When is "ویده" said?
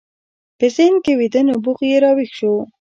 1.19-1.41